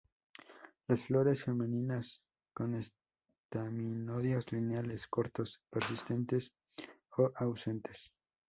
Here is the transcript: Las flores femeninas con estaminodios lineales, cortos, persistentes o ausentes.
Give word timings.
Las 0.87 1.03
flores 1.03 1.43
femeninas 1.43 2.23
con 2.55 2.73
estaminodios 2.73 4.51
lineales, 4.51 5.05
cortos, 5.05 5.61
persistentes 5.69 6.55
o 7.19 7.31
ausentes. 7.35 8.11